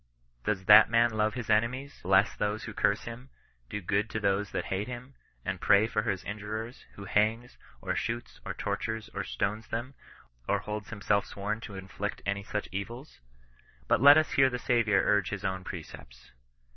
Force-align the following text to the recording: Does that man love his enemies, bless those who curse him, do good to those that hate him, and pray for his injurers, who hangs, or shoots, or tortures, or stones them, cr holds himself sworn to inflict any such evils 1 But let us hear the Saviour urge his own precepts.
Does 0.43 0.65
that 0.65 0.89
man 0.89 1.11
love 1.11 1.35
his 1.35 1.47
enemies, 1.51 1.99
bless 2.01 2.35
those 2.35 2.63
who 2.63 2.73
curse 2.73 3.03
him, 3.03 3.29
do 3.69 3.81
good 3.81 4.09
to 4.09 4.19
those 4.19 4.49
that 4.49 4.65
hate 4.73 4.87
him, 4.87 5.13
and 5.45 5.61
pray 5.61 5.85
for 5.85 6.01
his 6.01 6.23
injurers, 6.23 6.87
who 6.95 7.05
hangs, 7.05 7.55
or 7.83 7.95
shoots, 7.95 8.41
or 8.43 8.55
tortures, 8.55 9.09
or 9.13 9.23
stones 9.23 9.67
them, 9.67 9.93
cr 10.47 10.57
holds 10.57 10.89
himself 10.89 11.27
sworn 11.27 11.59
to 11.61 11.75
inflict 11.75 12.23
any 12.25 12.41
such 12.43 12.67
evils 12.71 13.19
1 13.19 13.21
But 13.89 14.01
let 14.01 14.17
us 14.17 14.31
hear 14.31 14.49
the 14.49 14.57
Saviour 14.57 15.03
urge 15.05 15.29
his 15.29 15.45
own 15.45 15.63
precepts. 15.63 16.31